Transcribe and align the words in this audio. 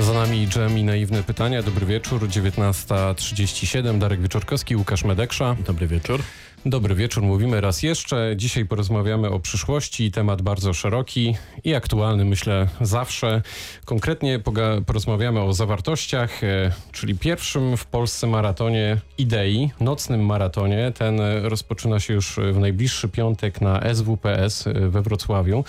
Za 0.00 0.12
nami 0.12 0.48
Dżem 0.48 0.78
i 0.78 0.84
naiwne 0.84 1.22
pytania. 1.22 1.62
Dobry 1.62 1.86
wieczór, 1.86 2.28
19.37. 2.28 3.98
Darek 3.98 4.20
Wieczorkowski, 4.20 4.76
Łukasz 4.76 5.04
Medeksza. 5.04 5.56
Dobry 5.66 5.86
wieczór. 5.86 6.20
Dobry 6.66 6.94
wieczór, 6.94 7.22
mówimy 7.22 7.60
raz 7.60 7.82
jeszcze. 7.82 8.34
Dzisiaj 8.36 8.64
porozmawiamy 8.64 9.30
o 9.30 9.40
przyszłości, 9.40 10.10
temat 10.10 10.42
bardzo 10.42 10.72
szeroki 10.72 11.36
i 11.64 11.74
aktualny, 11.74 12.24
myślę, 12.24 12.68
zawsze. 12.80 13.42
Konkretnie 13.84 14.40
porozmawiamy 14.86 15.40
o 15.40 15.52
zawartościach, 15.52 16.44
e, 16.44 16.72
czyli 16.92 17.18
pierwszym 17.18 17.76
w 17.76 17.86
Polsce 17.86 18.26
maratonie 18.26 18.96
idei, 19.18 19.70
nocnym 19.80 20.26
maratonie. 20.26 20.92
Ten 20.98 21.20
rozpoczyna 21.42 22.00
się 22.00 22.14
już 22.14 22.36
w 22.52 22.58
najbliższy 22.58 23.08
piątek 23.08 23.60
na 23.60 23.94
SWPS 23.94 24.64
we 24.88 25.02
Wrocławiu 25.02 25.64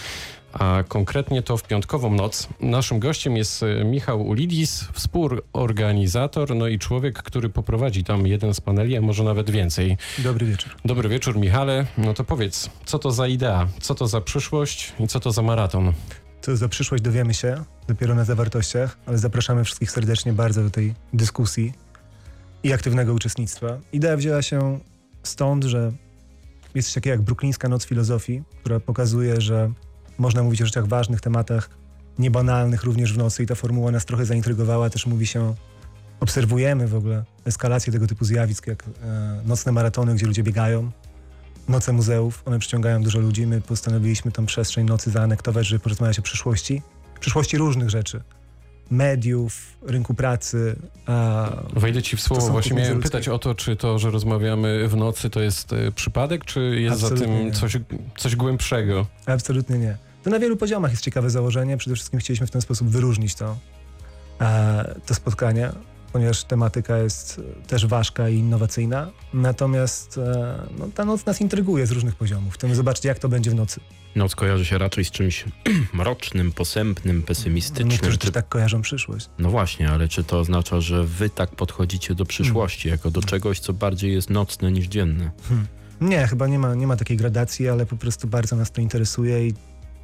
a 0.54 0.84
konkretnie 0.88 1.42
to 1.42 1.58
w 1.58 1.64
piątkową 1.64 2.14
noc. 2.14 2.48
Naszym 2.60 3.00
gościem 3.00 3.38
jest 3.38 3.64
e, 3.64 3.84
Michał 3.84 4.22
Ulidis, 4.22 4.86
współorganizator, 4.94 6.56
no 6.56 6.68
i 6.68 6.80
człowiek, 6.80 7.24
który 7.24 7.50
poprowadzi 7.50 8.04
tam 8.04 8.28
jeden 8.28 8.54
z 8.54 8.62
paneli, 8.62 8.98
a 8.98 9.02
może 9.02 9.24
nawet 9.24 9.50
więcej. 9.50 9.98
Dobry 10.20 10.46
wieczór. 10.46 10.76
Dobry 10.86 11.10
wieczór, 11.10 11.38
Michale. 11.38 11.86
No 11.98 12.14
to 12.14 12.24
powiedz, 12.24 12.70
co 12.86 13.00
to 13.00 13.12
za 13.12 13.28
idea, 13.28 13.68
co 13.82 13.96
to 13.96 14.08
za 14.08 14.22
przyszłość 14.22 14.94
i 15.00 15.08
co 15.08 15.20
to 15.20 15.32
za 15.32 15.42
maraton? 15.42 15.94
Co 16.42 16.58
za 16.58 16.70
przyszłość 16.70 17.04
dowiemy 17.04 17.34
się 17.34 17.64
dopiero 17.88 18.16
na 18.16 18.26
zawartościach, 18.26 18.98
ale 19.06 19.18
zapraszamy 19.18 19.64
wszystkich 19.64 19.92
serdecznie 19.92 20.34
bardzo 20.34 20.64
do 20.64 20.70
tej 20.70 20.94
dyskusji 21.14 21.74
i 22.64 22.74
aktywnego 22.74 23.14
uczestnictwa. 23.14 23.78
Idea 23.94 24.18
wzięła 24.18 24.42
się 24.42 24.80
stąd, 25.24 25.64
że 25.64 25.92
jest 26.76 26.88
coś 26.88 26.96
takiego 26.96 27.12
jak 27.12 27.22
Bruklińska 27.22 27.70
Noc 27.70 27.86
Filozofii, 27.86 28.44
która 28.62 28.80
pokazuje, 28.80 29.42
że 29.42 29.72
można 30.18 30.44
mówić 30.44 30.62
o 30.62 30.66
rzeczach 30.66 30.88
ważnych, 30.88 31.22
tematach 31.22 31.70
niebanalnych 32.20 32.84
również 32.84 33.14
w 33.14 33.18
nocy 33.18 33.44
i 33.44 33.46
ta 33.46 33.56
formuła 33.56 33.92
nas 33.92 34.06
trochę 34.06 34.26
zaintrygowała. 34.26 34.90
Też 34.90 35.06
mówi 35.06 35.28
się, 35.28 35.56
obserwujemy 36.20 36.88
w 36.88 36.96
ogóle 36.96 37.24
eskalację 37.46 37.94
tego 37.94 38.08
typu 38.08 38.26
zjawisk, 38.26 38.68
jak 38.68 38.84
e, 38.84 39.42
nocne 39.46 39.72
maratony, 39.72 40.16
gdzie 40.16 40.26
ludzie 40.26 40.44
biegają, 40.44 40.92
noce 41.68 41.94
muzeów, 41.94 42.44
one 42.46 42.60
przyciągają 42.60 43.04
dużo 43.04 43.20
ludzi. 43.20 43.48
My 43.48 43.62
postanowiliśmy 43.62 44.32
tą 44.32 44.46
przestrzeń 44.46 44.88
nocy 44.88 45.12
zaanektować, 45.12 45.68
żeby 45.68 45.80
porozmawiać 45.80 46.20
o 46.20 46.22
przyszłości, 46.22 46.82
przyszłości 47.20 47.58
różnych 47.58 47.90
rzeczy 47.90 48.22
mediów, 48.92 49.78
rynku 49.82 50.14
pracy. 50.14 50.76
A 51.06 51.50
Wejdę 51.76 52.04
ci 52.04 52.18
w 52.18 52.22
słowo. 52.22 52.50
Właśnie 52.50 52.78
miałem 52.78 53.02
pytać 53.02 53.28
o 53.28 53.40
to, 53.40 53.56
czy 53.56 53.76
to, 53.76 54.00
że 54.00 54.12
rozmawiamy 54.12 54.88
w 54.88 54.96
nocy, 54.96 55.30
to 55.30 55.42
jest 55.42 55.74
y, 55.74 55.92
przypadek, 55.92 56.46
czy 56.46 56.80
jest 56.80 57.04
Absolutnie 57.04 57.28
za 57.28 57.34
tym 57.34 57.52
coś, 57.52 57.78
coś 58.18 58.36
głębszego? 58.36 59.06
Absolutnie 59.26 59.78
nie. 59.78 59.98
To 60.24 60.30
na 60.30 60.40
wielu 60.40 60.58
poziomach 60.58 60.92
jest 60.92 61.04
ciekawe 61.04 61.30
założenie. 61.30 61.78
Przede 61.78 61.96
wszystkim 61.96 62.20
chcieliśmy 62.20 62.48
w 62.48 62.52
ten 62.52 62.62
sposób 62.62 62.88
wyróżnić 62.88 63.36
to, 63.36 63.58
e, 64.42 65.00
to 65.06 65.16
spotkanie, 65.16 65.72
ponieważ 66.14 66.44
tematyka 66.44 66.98
jest 66.98 67.42
też 67.68 67.88
ważka 67.88 68.30
i 68.30 68.36
innowacyjna. 68.36 69.12
Natomiast 69.34 70.18
e, 70.18 70.60
no, 70.80 70.88
ta 70.96 71.06
noc 71.06 71.26
nas 71.26 71.42
intryguje 71.42 71.88
z 71.88 71.92
różnych 71.92 72.16
poziomów. 72.16 72.54
Chcemy 72.54 72.76
zobaczyć, 72.76 73.06
jak 73.06 73.20
to 73.20 73.30
będzie 73.30 73.52
w 73.52 73.56
nocy. 73.56 73.80
Noc 74.16 74.36
kojarzy 74.36 74.66
się 74.66 74.78
raczej 74.78 75.06
z 75.06 75.12
czymś 75.12 75.46
mrocznym, 75.94 76.52
posępnym, 76.52 77.24
pesymistycznym. 77.24 77.88
Niektórzy 77.88 78.18
czy... 78.18 78.18
też 78.18 78.32
tak 78.32 78.50
kojarzą 78.50 78.82
przyszłość. 78.82 79.30
No 79.40 79.50
właśnie, 79.50 79.90
ale 79.90 80.08
czy 80.08 80.24
to 80.24 80.40
oznacza, 80.40 80.82
że 80.82 81.04
wy 81.04 81.30
tak 81.30 81.50
podchodzicie 81.50 82.16
do 82.16 82.26
przyszłości, 82.26 82.90
jako 82.90 83.12
do 83.12 83.22
czegoś, 83.22 83.60
co 83.60 83.74
bardziej 83.74 84.14
jest 84.14 84.30
nocne 84.30 84.72
niż 84.72 84.88
dzienne? 84.88 85.32
Hmm. 85.50 85.68
Nie, 86.02 86.28
chyba 86.28 86.48
nie 86.48 86.60
ma, 86.60 86.76
nie 86.76 86.88
ma 86.88 86.96
takiej 86.96 87.18
gradacji, 87.18 87.70
ale 87.70 87.86
po 87.86 87.96
prostu 87.96 88.28
bardzo 88.28 88.56
nas 88.56 88.72
to 88.72 88.82
interesuje 88.82 89.48
i 89.48 89.54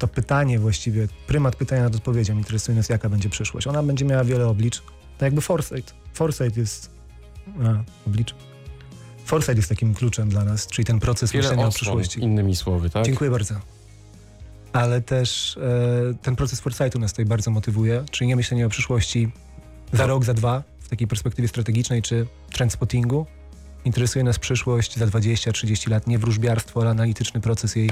to 0.00 0.08
pytanie 0.08 0.58
właściwie, 0.58 1.08
prymat 1.26 1.56
pytania 1.56 1.82
nad 1.82 1.94
odpowiedzią 1.96 2.36
interesuje 2.36 2.76
nas, 2.76 2.88
jaka 2.88 3.08
będzie 3.08 3.28
przyszłość. 3.28 3.66
Ona 3.66 3.82
będzie 3.82 4.04
miała 4.04 4.24
wiele 4.24 4.46
oblicz. 4.48 4.82
Tak 5.18 5.26
jakby 5.26 5.40
foresight. 5.40 5.94
Foresight 6.14 6.56
jest... 6.56 6.90
A, 7.64 7.82
oblicz. 8.06 8.34
Foresight 9.24 9.56
jest 9.56 9.68
takim 9.68 9.94
kluczem 9.94 10.28
dla 10.28 10.44
nas, 10.44 10.66
czyli 10.66 10.86
ten 10.86 11.00
proces 11.00 11.32
Wiele 11.32 11.48
myślenia 11.48 11.66
o 11.66 11.70
przyszłości. 11.70 12.20
innymi 12.20 12.56
słowy, 12.56 12.90
tak? 12.90 13.04
Dziękuję 13.04 13.30
bardzo. 13.30 13.54
Ale 14.72 15.00
też 15.00 15.56
e, 15.56 16.14
ten 16.22 16.36
proces 16.36 16.60
foresightu 16.60 16.98
nas 16.98 17.12
tutaj 17.12 17.24
bardzo 17.24 17.50
motywuje, 17.50 18.04
czyli 18.10 18.28
nie 18.28 18.36
myślenie 18.36 18.66
o 18.66 18.68
przyszłości 18.68 19.28
za 19.92 20.06
rok, 20.06 20.24
za 20.24 20.34
dwa, 20.34 20.62
w 20.80 20.88
takiej 20.88 21.08
perspektywie 21.08 21.48
strategicznej 21.48 22.02
czy 22.02 22.26
trendspottingu. 22.52 23.26
Interesuje 23.84 24.24
nas 24.24 24.38
przyszłość 24.38 24.96
za 24.96 25.06
20-30 25.06 25.90
lat, 25.90 26.06
nie 26.06 26.18
wróżbiarstwo, 26.18 26.80
ale 26.80 26.90
analityczny 26.90 27.40
proces 27.40 27.76
jej 27.76 27.90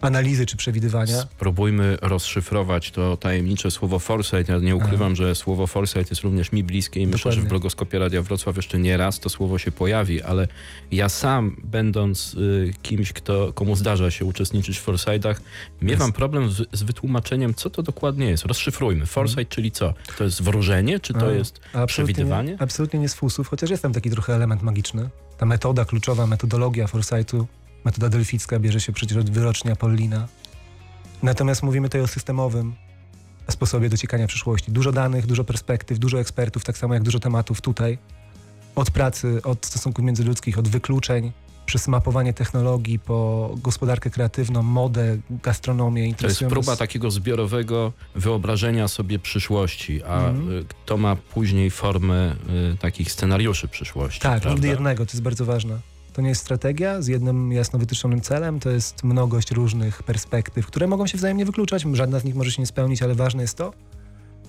analizy 0.00 0.46
czy 0.46 0.56
przewidywania. 0.56 1.20
Spróbujmy 1.20 1.98
rozszyfrować 2.02 2.90
to 2.90 3.16
tajemnicze 3.16 3.70
słowo 3.70 3.98
foresight. 3.98 4.48
Ja 4.48 4.58
nie 4.58 4.76
ukrywam, 4.76 5.12
Aha. 5.12 5.14
że 5.14 5.34
słowo 5.34 5.66
foresight 5.66 6.10
jest 6.10 6.22
również 6.22 6.52
mi 6.52 6.64
bliskie 6.64 7.00
i 7.00 7.06
Dokładnie. 7.06 7.12
myślę, 7.12 7.32
że 7.32 7.40
w 7.40 7.48
blogoskopie 7.48 7.98
Radia 7.98 8.22
Wrocław 8.22 8.56
jeszcze 8.56 8.78
nie 8.78 8.96
raz 8.96 9.20
to 9.20 9.28
słowo 9.28 9.58
się 9.58 9.72
pojawi, 9.72 10.22
ale 10.22 10.48
ja 10.92 11.08
sam, 11.08 11.56
będąc 11.64 12.34
y, 12.34 12.72
kimś, 12.82 13.12
kto, 13.12 13.52
komu 13.52 13.76
zdarza 13.76 14.10
się 14.10 14.24
uczestniczyć 14.24 14.78
w 14.78 14.82
foresightach, 14.82 15.42
miewam 15.82 16.08
jest. 16.08 16.16
problem 16.16 16.50
z, 16.50 16.68
z, 16.72 16.82
wytłumaczeniem, 16.82 17.54
co 17.54 17.70
to 17.70 17.82
dokładnie 17.82 18.30
jest. 18.30 18.44
Rozszyfrujmy. 18.44 19.06
Foresight, 19.06 19.36
hmm. 19.36 19.50
czyli 19.50 19.70
co? 19.70 19.94
To 20.18 20.24
jest 20.24 20.42
wróżenie, 20.42 21.00
czy 21.00 21.12
to 21.12 21.26
A, 21.26 21.30
jest 21.32 21.60
absolutnie 21.60 21.86
przewidywanie? 21.86 22.52
Nie, 22.52 22.62
absolutnie 22.62 23.00
nie 23.00 23.08
z 23.08 23.14
fusów, 23.14 23.48
chociaż 23.48 23.70
jest 23.70 23.82
tam 23.82 23.92
taki 23.92 24.10
trochę 24.10 24.34
element 24.34 24.62
magiczny. 24.62 25.08
Ta 25.38 25.46
metoda 25.46 25.84
kluczowa, 25.84 26.26
metodologia 26.26 26.86
foresightu 26.86 27.46
Metoda 27.84 28.08
delficka 28.08 28.58
bierze 28.58 28.80
się 28.80 28.92
przecież 28.92 29.18
od 29.18 29.30
wyrocznia 29.30 29.76
Pollina. 29.76 30.28
Natomiast 31.22 31.62
mówimy 31.62 31.88
tutaj 31.88 32.00
o 32.00 32.06
systemowym 32.06 32.74
sposobie 33.48 33.88
dociekania 33.88 34.26
przyszłości. 34.26 34.72
Dużo 34.72 34.92
danych, 34.92 35.26
dużo 35.26 35.44
perspektyw, 35.44 35.98
dużo 35.98 36.20
ekspertów, 36.20 36.64
tak 36.64 36.78
samo 36.78 36.94
jak 36.94 37.02
dużo 37.02 37.18
tematów 37.18 37.60
tutaj. 37.60 37.98
Od 38.74 38.90
pracy, 38.90 39.42
od 39.42 39.66
stosunków 39.66 40.04
międzyludzkich, 40.04 40.58
od 40.58 40.68
wykluczeń, 40.68 41.32
przez 41.66 41.88
mapowanie 41.88 42.32
technologii, 42.32 42.98
po 42.98 43.50
gospodarkę 43.62 44.10
kreatywną, 44.10 44.62
modę, 44.62 45.18
gastronomię. 45.30 46.14
To 46.14 46.26
jest 46.26 46.44
próba 46.44 46.76
takiego 46.76 47.10
zbiorowego 47.10 47.92
wyobrażenia 48.14 48.88
sobie 48.88 49.18
przyszłości, 49.18 50.02
a 50.02 50.28
mm. 50.28 50.64
to 50.86 50.96
ma 50.96 51.16
później 51.16 51.70
formę 51.70 52.36
y, 52.74 52.76
takich 52.76 53.12
scenariuszy 53.12 53.68
przyszłości. 53.68 54.20
Tak, 54.20 54.44
nigdy 54.44 54.68
jednego, 54.68 55.06
to 55.06 55.12
jest 55.12 55.22
bardzo 55.22 55.44
ważne. 55.44 55.89
To 56.12 56.22
nie 56.22 56.28
jest 56.28 56.40
strategia 56.40 57.02
z 57.02 57.06
jednym 57.06 57.52
jasno 57.52 57.78
wytyczonym 57.78 58.20
celem, 58.20 58.60
to 58.60 58.70
jest 58.70 59.04
mnogość 59.04 59.50
różnych 59.50 60.02
perspektyw, 60.02 60.66
które 60.66 60.86
mogą 60.86 61.06
się 61.06 61.18
wzajemnie 61.18 61.44
wykluczać. 61.44 61.84
Żadna 61.92 62.20
z 62.20 62.24
nich 62.24 62.34
może 62.34 62.50
się 62.50 62.62
nie 62.62 62.66
spełnić, 62.66 63.02
ale 63.02 63.14
ważne 63.14 63.42
jest 63.42 63.56
to, 63.56 63.72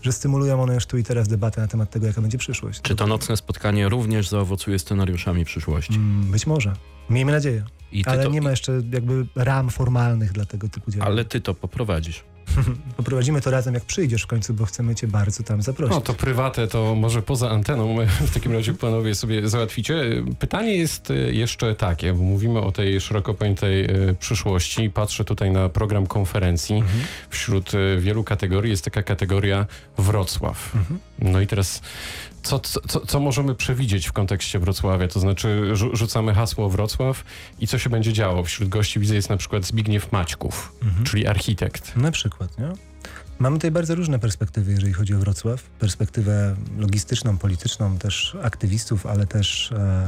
że 0.01 0.11
stymulują 0.11 0.63
one 0.63 0.73
już 0.73 0.85
tu 0.85 0.97
i 0.97 1.03
teraz 1.03 1.27
debatę 1.27 1.61
na 1.61 1.67
temat 1.67 1.89
tego, 1.89 2.07
jaka 2.07 2.21
będzie 2.21 2.38
przyszłość. 2.38 2.81
Czy 2.81 2.95
to 2.95 3.07
nocne 3.07 3.38
spotkanie 3.38 3.89
również 3.89 4.29
zaowocuje 4.29 4.79
scenariuszami 4.79 5.45
przyszłości? 5.45 5.95
Mm, 5.95 6.31
być 6.31 6.47
może. 6.47 6.73
Miejmy 7.09 7.31
nadzieję. 7.31 7.66
ale 8.05 8.23
to... 8.23 8.29
nie 8.29 8.41
ma 8.41 8.50
jeszcze 8.50 8.81
jakby 8.91 9.27
ram 9.35 9.69
formalnych 9.69 10.31
dla 10.31 10.45
tego 10.45 10.69
typu 10.69 10.91
działań. 10.91 11.07
Ale 11.07 11.25
ty 11.25 11.41
to 11.41 11.53
poprowadzisz. 11.53 12.23
Poprowadzimy 12.97 13.41
to 13.41 13.51
razem, 13.51 13.73
jak 13.73 13.85
przyjdziesz 13.85 14.23
w 14.23 14.28
końcu, 14.28 14.53
bo 14.53 14.66
chcemy 14.66 14.95
cię 14.95 15.07
bardzo 15.07 15.44
tam 15.44 15.62
zaprosić. 15.62 15.95
No 15.95 16.01
to 16.01 16.13
prywatę 16.13 16.67
to 16.67 16.95
może 16.95 17.22
poza 17.22 17.50
anteną 17.50 17.95
w 18.28 18.34
takim 18.34 18.51
razie 18.51 18.73
panowie 18.73 19.16
sobie 19.16 19.50
załatwicie. 19.50 20.03
Pytanie 20.39 20.75
jest 20.75 21.12
e, 21.12 21.13
jeszcze 21.13 21.75
takie, 21.75 22.13
bo 22.13 22.23
mówimy 22.23 22.59
o 22.59 22.72
tej 22.72 23.01
szeroko 23.01 23.34
pojętej 23.34 23.85
e, 23.85 23.89
przyszłości. 24.19 24.89
Patrzę 24.89 25.25
tutaj 25.25 25.51
na 25.51 25.69
program 25.69 26.07
konferencji. 26.07 26.75
Mhm. 26.75 27.03
Wśród 27.29 27.72
e, 27.73 27.97
wielu 27.97 28.23
kategorii 28.23 28.72
jest 28.72 28.85
taka 28.85 29.03
kategoria 29.03 29.66
Wrocław. 29.97 30.75
Mhm. 30.75 31.00
No 31.21 31.41
i 31.41 31.47
teraz 31.47 31.81
co, 32.43 32.59
co, 32.59 33.05
co 33.05 33.19
możemy 33.19 33.55
przewidzieć 33.55 34.07
w 34.07 34.11
kontekście 34.11 34.59
Wrocławia? 34.59 35.07
To 35.07 35.19
znaczy 35.19 35.71
rzucamy 35.93 36.33
hasło 36.33 36.69
Wrocław 36.69 37.23
i 37.59 37.67
co 37.67 37.77
się 37.77 37.89
będzie 37.89 38.13
działo? 38.13 38.43
Wśród 38.43 38.69
gości 38.69 38.99
widzę 38.99 39.15
jest 39.15 39.29
na 39.29 39.37
przykład 39.37 39.65
Zbigniew 39.65 40.11
Maćków, 40.11 40.73
mhm. 40.83 41.05
czyli 41.05 41.27
architekt. 41.27 41.95
Na 41.95 42.11
przykład, 42.11 42.59
nie? 42.59 42.67
Mamy 43.39 43.57
tutaj 43.57 43.71
bardzo 43.71 43.95
różne 43.95 44.19
perspektywy, 44.19 44.71
jeżeli 44.71 44.93
chodzi 44.93 45.15
o 45.15 45.19
Wrocław. 45.19 45.63
Perspektywę 45.63 46.56
logistyczną, 46.77 47.38
polityczną, 47.38 47.97
też 47.97 48.38
aktywistów, 48.44 49.06
ale 49.06 49.27
też 49.27 49.71
e, 49.71 50.07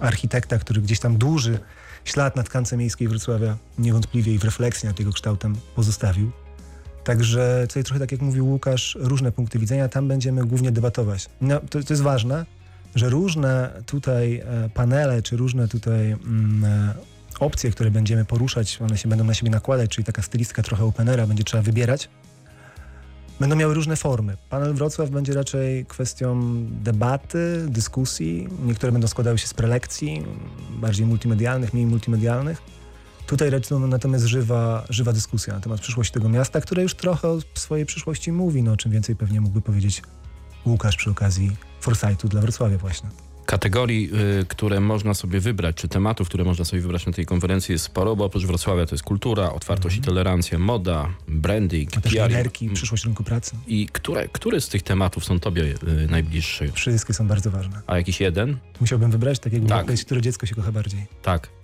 architekta, 0.00 0.58
który 0.58 0.82
gdzieś 0.82 1.00
tam 1.00 1.18
dłuży 1.18 1.58
ślad 2.04 2.36
na 2.36 2.42
tkance 2.42 2.76
miejskiej 2.76 3.08
Wrocławia 3.08 3.56
niewątpliwie 3.78 4.34
i 4.34 4.38
w 4.38 4.44
refleksji 4.44 4.88
nad 4.88 4.98
jego 4.98 5.12
kształtem 5.12 5.56
pozostawił. 5.74 6.32
Także 7.04 7.64
tutaj 7.68 7.84
trochę 7.84 8.00
tak 8.00 8.12
jak 8.12 8.20
mówił 8.20 8.48
Łukasz, 8.48 8.98
różne 9.00 9.32
punkty 9.32 9.58
widzenia, 9.58 9.88
tam 9.88 10.08
będziemy 10.08 10.44
głównie 10.44 10.72
debatować. 10.72 11.26
No, 11.40 11.60
to, 11.60 11.82
to 11.82 11.92
jest 11.92 12.02
ważne, 12.02 12.46
że 12.94 13.08
różne 13.08 13.82
tutaj 13.86 14.36
e, 14.36 14.68
panele, 14.74 15.22
czy 15.22 15.36
różne 15.36 15.68
tutaj 15.68 16.10
mm, 16.10 16.64
e, 16.64 16.94
opcje, 17.40 17.70
które 17.70 17.90
będziemy 17.90 18.24
poruszać, 18.24 18.78
one 18.82 18.98
się 18.98 19.08
będą 19.08 19.24
na 19.24 19.34
siebie 19.34 19.50
nakładać, 19.50 19.90
czyli 19.90 20.04
taka 20.04 20.22
stylistyka 20.22 20.62
trochę 20.62 20.84
openera, 20.84 21.26
będzie 21.26 21.44
trzeba 21.44 21.62
wybierać, 21.62 22.08
będą 23.40 23.56
miały 23.56 23.74
różne 23.74 23.96
formy. 23.96 24.36
Panel 24.50 24.74
Wrocław 24.74 25.10
będzie 25.10 25.34
raczej 25.34 25.86
kwestią 25.86 26.40
debaty, 26.70 27.64
dyskusji. 27.68 28.48
Niektóre 28.64 28.92
będą 28.92 29.08
składały 29.08 29.38
się 29.38 29.46
z 29.46 29.54
prelekcji, 29.54 30.24
bardziej 30.70 31.06
multimedialnych, 31.06 31.74
mniej 31.74 31.86
multimedialnych 31.86 32.62
Tutaj 33.30 33.50
raczej 33.50 33.78
no, 33.78 33.86
natomiast 33.86 34.24
żywa, 34.24 34.84
żywa 34.88 35.12
dyskusja 35.12 35.54
na 35.54 35.60
temat 35.60 35.80
przyszłości 35.80 36.14
tego 36.14 36.28
miasta, 36.28 36.60
które 36.60 36.82
już 36.82 36.94
trochę 36.94 37.28
o 37.28 37.38
swojej 37.54 37.86
przyszłości 37.86 38.32
mówi. 38.32 38.62
No, 38.62 38.76
czym 38.76 38.92
więcej 38.92 39.16
pewnie 39.16 39.40
mógłby 39.40 39.60
powiedzieć 39.60 40.02
Łukasz 40.66 40.96
przy 40.96 41.10
okazji 41.10 41.56
Foresightu 41.80 42.28
dla 42.28 42.40
Wrocławia 42.40 42.78
właśnie. 42.78 43.08
Kategorii, 43.46 44.10
y, 44.40 44.46
które 44.46 44.80
można 44.80 45.14
sobie 45.14 45.40
wybrać, 45.40 45.76
czy 45.76 45.88
tematów, 45.88 46.28
które 46.28 46.44
można 46.44 46.64
sobie 46.64 46.82
wybrać 46.82 47.06
na 47.06 47.12
tej 47.12 47.26
konferencji 47.26 47.72
jest 47.72 47.84
sporo, 47.84 48.16
bo 48.16 48.24
oprócz 48.24 48.44
Wrocławia 48.44 48.86
to 48.86 48.94
jest 48.94 49.04
kultura, 49.04 49.52
otwartość 49.52 49.96
i 49.96 50.00
tolerancja, 50.00 50.58
moda, 50.58 51.08
branding, 51.28 51.90
A 51.96 52.00
też 52.00 52.14
PR. 52.14 52.28
liderki, 52.30 52.70
przyszłość 52.70 53.04
rynku 53.04 53.24
pracy. 53.24 53.56
I 53.66 53.88
które, 53.92 54.28
które 54.28 54.60
z 54.60 54.68
tych 54.68 54.82
tematów 54.82 55.24
są 55.24 55.40
tobie 55.40 55.62
y, 55.64 56.06
najbliższe? 56.10 56.72
Wszystkie 56.72 57.14
są 57.14 57.28
bardzo 57.28 57.50
ważne. 57.50 57.82
A 57.86 57.96
jakiś 57.96 58.20
jeden? 58.20 58.56
Musiałbym 58.80 59.10
wybrać, 59.10 59.38
tak 59.38 59.52
jakby 59.52 59.68
Tak. 59.68 59.84
powiedzieć, 59.84 60.06
które 60.06 60.20
dziecko 60.22 60.46
się 60.46 60.54
kocha 60.54 60.72
bardziej. 60.72 61.06
Tak. 61.22 61.59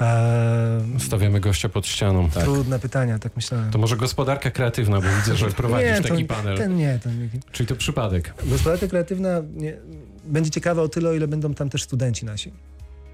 Eee, 0.00 1.00
Stawiamy 1.00 1.40
gościa 1.40 1.68
pod 1.68 1.86
ścianą. 1.86 2.30
Tak. 2.30 2.42
Trudne 2.44 2.78
pytania, 2.78 3.18
tak 3.18 3.36
myślałem. 3.36 3.70
To 3.70 3.78
może 3.78 3.96
gospodarka 3.96 4.50
kreatywna, 4.50 5.00
bo 5.00 5.06
widzę, 5.16 5.36
że 5.36 5.46
prowadzisz 5.62 5.90
nie, 5.90 6.02
taki 6.02 6.26
to, 6.26 6.34
panel. 6.34 6.56
Ten 6.58 6.76
nie, 6.76 6.98
ten 7.02 7.22
nie. 7.22 7.28
Czyli 7.52 7.66
to 7.66 7.76
przypadek. 7.76 8.34
Gospodarka 8.44 8.86
kreatywna 8.86 9.42
nie, 9.54 9.76
będzie 10.24 10.50
ciekawa 10.50 10.82
o 10.82 10.88
tyle, 10.88 11.10
o 11.10 11.12
ile 11.14 11.28
będą 11.28 11.54
tam 11.54 11.68
też 11.70 11.82
studenci 11.82 12.24
nasi. 12.26 12.52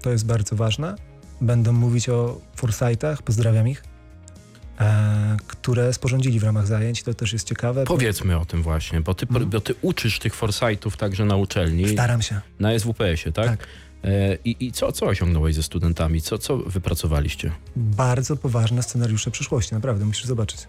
To 0.01 0.09
jest 0.09 0.25
bardzo 0.25 0.55
ważne. 0.55 0.95
Będą 1.41 1.73
mówić 1.73 2.09
o 2.09 2.41
Foresightach, 2.55 3.21
pozdrawiam 3.21 3.67
ich, 3.67 3.83
e, 4.79 5.37
które 5.47 5.93
sporządzili 5.93 6.39
w 6.39 6.43
ramach 6.43 6.67
zajęć. 6.67 7.03
To 7.03 7.13
też 7.13 7.33
jest 7.33 7.47
ciekawe. 7.47 7.83
Powiedzmy 7.83 8.39
o 8.39 8.45
tym 8.45 8.63
właśnie, 8.63 9.01
bo 9.01 9.13
ty, 9.13 9.25
Mhm. 9.29 9.49
bo 9.49 9.59
ty 9.61 9.75
uczysz 9.81 10.19
tych 10.19 10.35
foresightów 10.35 10.97
także 10.97 11.25
na 11.25 11.35
uczelni, 11.35 11.89
Staram 11.89 12.21
się. 12.21 12.41
na 12.59 12.79
SWPS-ie, 12.79 13.31
tak? 13.33 13.47
Tak. 13.47 13.67
E, 14.03 14.37
I, 14.45 14.65
I 14.65 14.71
co, 14.71 14.91
co 14.91 15.05
osiągnąłeś 15.05 15.55
ze 15.55 15.63
studentami? 15.63 16.21
Co, 16.21 16.37
co 16.37 16.57
wypracowaliście? 16.57 17.51
Bardzo 17.75 18.35
poważne 18.35 18.83
scenariusze 18.83 19.31
przyszłości, 19.31 19.73
naprawdę, 19.73 20.05
musisz 20.05 20.25
zobaczyć. 20.25 20.67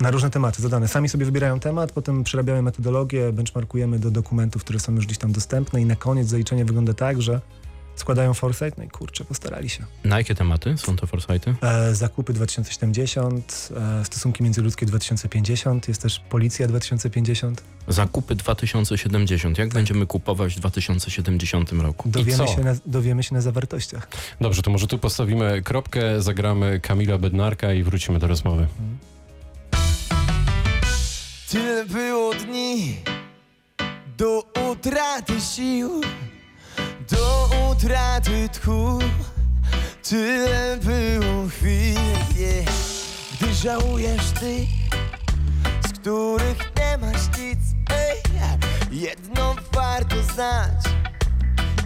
Na 0.00 0.10
różne 0.10 0.30
tematy 0.30 0.62
zadane. 0.62 0.88
Sami 0.88 1.08
sobie 1.08 1.24
wybierają 1.24 1.60
temat, 1.60 1.92
potem 1.92 2.24
przerabiamy 2.24 2.62
metodologię, 2.62 3.32
benchmarkujemy 3.32 3.98
do 3.98 4.10
dokumentów, 4.10 4.64
które 4.64 4.80
są 4.80 4.94
już 4.94 5.06
gdzieś 5.06 5.18
tam 5.18 5.32
dostępne 5.32 5.80
i 5.80 5.84
na 5.84 5.96
koniec 5.96 6.28
zaliczenie 6.28 6.64
wygląda 6.64 6.94
tak, 6.94 7.22
że 7.22 7.40
składają 8.00 8.34
foresight, 8.34 8.78
no 8.78 8.84
i 8.84 8.88
kurczę, 8.88 9.24
postarali 9.24 9.68
się. 9.68 9.84
Na 10.04 10.18
jakie 10.18 10.34
tematy 10.34 10.78
są 10.78 10.96
te 10.96 11.06
foresighty? 11.06 11.54
E, 11.62 11.94
zakupy 11.94 12.32
2070, 12.32 13.68
e, 14.00 14.04
stosunki 14.04 14.42
międzyludzkie 14.42 14.86
2050, 14.86 15.88
jest 15.88 16.02
też 16.02 16.20
policja 16.20 16.68
2050. 16.68 17.62
Zakupy 17.88 18.34
2070. 18.34 19.58
Jak 19.58 19.68
będziemy 19.68 20.06
kupować 20.06 20.54
w 20.54 20.58
2070 20.58 21.72
roku? 21.72 22.08
Dowiemy 22.08 22.38
co? 22.38 22.46
się, 22.46 22.60
na, 22.64 22.74
dowiemy 22.86 23.22
się 23.22 23.34
na 23.34 23.40
zawartościach. 23.40 24.08
Dobrze, 24.40 24.62
to 24.62 24.70
może 24.70 24.86
tu 24.86 24.98
postawimy 24.98 25.62
kropkę, 25.62 26.22
zagramy 26.22 26.80
Kamila 26.80 27.18
Bednarka 27.18 27.72
i 27.72 27.82
wrócimy 27.82 28.18
do 28.18 28.26
rozmowy. 28.26 28.66
Tyle 31.50 31.84
było 31.84 32.34
dni 32.34 32.96
do 34.18 34.44
utraty 34.70 35.40
sił, 35.40 36.00
do 37.10 37.48
utraty 37.70 38.48
tchu. 38.48 38.98
Tyle 40.02 40.76
było 40.76 41.48
chwil, 41.48 41.98
yeah. 42.36 42.64
gdy 43.32 43.54
żałujesz 43.54 44.30
ty, 44.40 44.66
z 45.88 45.92
których 45.92 46.58
nie 46.76 46.98
masz 46.98 47.38
nic. 47.38 47.58
Jedno 48.90 49.54
warto 49.72 50.16
znać, 50.34 50.84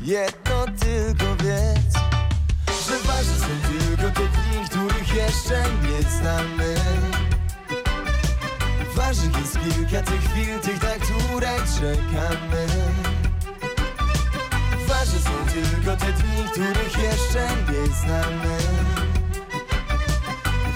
jedno 0.03 0.65
tylko 0.81 1.37
wiedz, 1.45 1.95
że 2.89 2.99
ważne 3.05 3.35
są 3.39 3.69
tylko 3.69 4.21
te 4.21 4.29
dni, 4.29 4.69
których 4.69 5.15
jeszcze 5.15 5.65
nie 5.83 6.11
znamy. 6.11 6.75
Ważnych 8.95 9.37
jest 9.37 9.59
kilka 9.61 10.03
tych 10.03 10.31
chwil, 10.31 10.61
tych, 10.61 10.83
na 10.83 10.95
które 11.05 11.57
czekamy 11.81 12.67
tylko 15.53 15.97
te 15.97 16.13
dni, 16.13 16.45
których 16.53 16.99
jeszcze 16.99 17.49
nie 17.73 17.95
znamy. 17.95 18.59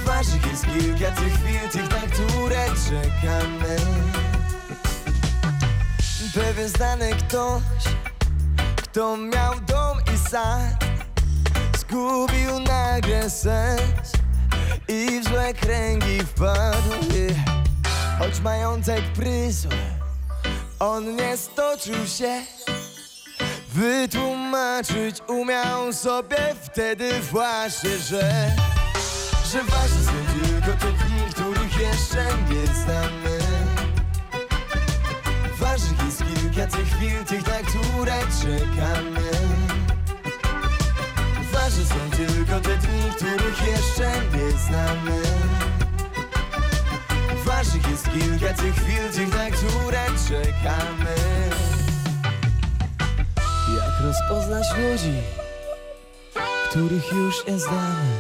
Ważnych 0.05 0.47
jest 0.47 0.67
kilka 0.67 1.11
tych 1.11 1.35
chwil, 1.35 1.71
tych, 1.73 1.91
na 1.91 2.01
które 2.13 2.67
czekamy. 2.67 3.77
Pewien 6.35 6.69
znany 6.69 7.11
ktoś, 7.11 7.85
kto 8.77 9.17
miał 9.17 9.61
dom 9.61 9.99
i 10.15 10.31
sad 10.31 10.87
Zgubił 11.79 12.61
nagle 12.61 13.31
sens 13.31 14.13
i 14.89 15.21
w 15.21 15.25
złe 15.29 15.55
kręgi 15.55 16.19
wpadł. 16.19 16.91
Choć 18.19 18.41
majątek 18.41 19.03
pryzł 19.05 19.69
On 20.79 21.17
nie 21.17 21.37
stoczył 21.37 22.07
się 22.07 22.56
Wytłumaczyć 23.77 25.17
umiał 25.29 25.93
sobie 25.93 26.37
wtedy 26.63 27.21
właśnie, 27.21 27.99
że 27.99 28.51
Że 29.53 29.65
ważne 29.65 30.03
są 30.05 30.13
tylko 30.47 30.81
te 30.81 30.93
dni, 30.93 31.21
których 31.31 31.81
jeszcze 31.81 32.25
nie 32.51 32.67
znamy. 32.67 33.39
Ważnych 35.59 36.05
jest 36.05 36.19
kilka 36.19 36.67
tych 36.67 36.89
chwil, 36.89 37.25
tych 37.25 37.47
na 37.47 37.69
które 37.69 38.19
czekamy. 38.41 39.31
Ważne 41.53 41.85
są 41.85 42.11
tylko 42.17 42.61
te 42.61 42.77
dni, 42.77 43.11
których 43.17 43.67
jeszcze 43.67 44.11
nie 44.37 44.59
znamy. 44.59 45.23
Ważnych 47.45 47.91
jest 47.91 48.05
kilka 48.05 48.63
tych 48.63 48.75
chwil, 48.75 49.13
tych 49.13 49.35
na 49.35 49.51
które 49.51 50.07
czekamy 50.29 51.17
rozpoznać 54.07 54.67
ludzi, 54.71 55.23
których 56.71 57.13
już 57.13 57.47
nie 57.47 57.59
znamy. 57.59 58.17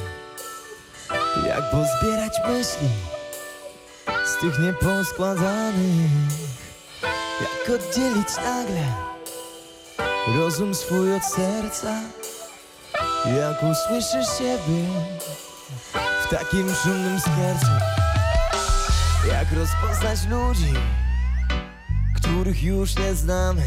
Jak 1.47 1.71
pozbierać 1.71 2.33
myśli 2.49 2.88
z 4.27 4.41
tych 4.41 4.59
nieposkładanych 4.59 6.11
Jak 7.41 7.81
oddzielić 7.81 8.37
nagle 8.37 8.87
rozum 10.37 10.75
swój 10.75 11.15
od 11.15 11.25
serca? 11.25 12.00
Jak 13.38 13.62
usłyszysz 13.62 14.38
siebie 14.38 14.85
w 16.25 16.31
takim 16.31 16.75
szumnym 16.75 17.21
skiercu 17.21 17.73
jak 19.29 19.53
rozpoznać 19.53 20.19
ludzi, 20.31 20.75
których 22.17 22.62
już 22.62 22.97
nie 22.97 23.14
znamy? 23.14 23.62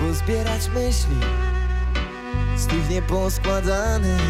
Pozbierać 0.00 0.68
myśli 0.68 1.20
z 2.56 2.66
tych 2.66 2.90
nieposkładanych? 2.90 4.20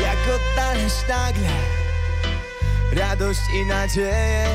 Jak 0.00 0.16
odnaleźć 0.34 0.96
nagle 1.08 1.48
radość 2.92 3.40
i 3.54 3.66
nadzieję? 3.66 4.46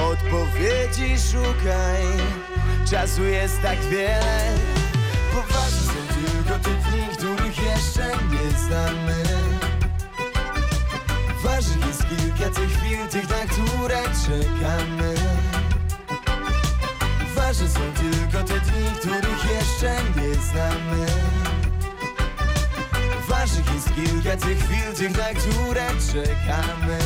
Odpowiedzi 0.00 1.16
szukaj, 1.32 2.04
czasu 2.90 3.24
jest 3.24 3.62
tak 3.62 3.80
wiele. 3.80 4.58
Poważnie 5.32 5.80
są 5.80 6.14
tylko 6.14 6.58
te 6.58 6.70
dni, 6.70 7.08
których 7.16 7.58
jeszcze 7.62 8.06
nie 8.06 8.58
znamy. 8.58 9.24
Ważnych 11.42 11.86
jest 11.86 12.02
kilka 12.08 12.54
tych 12.54 12.78
chwil, 12.78 13.08
tych 13.08 13.30
na 13.30 13.46
które 13.52 14.02
czekamy 14.02 15.14
Ważne 17.48 17.68
są 17.68 17.80
tylko 17.80 18.44
te 18.44 18.60
dni, 18.60 18.90
których 19.00 19.44
jeszcze 19.50 19.96
nie 20.16 20.34
znamy. 20.34 21.06
Ważnych 23.28 23.74
jest 23.74 23.94
kilka 23.94 24.36
tych 24.36 24.58
chwil, 24.58 24.94
tych 24.94 25.18
na 25.18 25.40
które 25.40 25.86
czekamy 26.12 26.98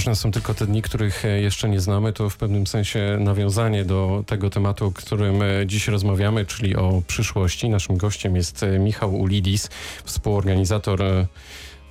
Ważne 0.00 0.16
są 0.16 0.30
tylko 0.30 0.54
te 0.54 0.66
dni, 0.66 0.82
których 0.82 1.24
e, 1.24 1.40
jeszcze 1.40 1.68
nie 1.68 1.80
znamy. 1.80 2.12
To 2.12 2.30
w 2.30 2.36
pewnym 2.36 2.66
sensie 2.66 3.16
nawiązanie 3.20 3.84
do 3.84 4.24
tego 4.26 4.50
tematu, 4.50 4.86
o 4.86 4.92
którym 4.92 5.42
e, 5.42 5.66
dziś 5.66 5.88
rozmawiamy, 5.88 6.46
czyli 6.46 6.76
o 6.76 7.02
przyszłości. 7.06 7.68
Naszym 7.68 7.96
gościem 7.96 8.36
jest 8.36 8.62
e, 8.62 8.78
Michał 8.78 9.14
Ulidis, 9.14 9.68
współorganizator 10.04 11.02